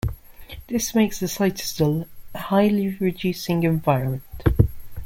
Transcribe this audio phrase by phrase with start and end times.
[0.67, 4.23] This makes the cytosol a highly-reducing environment.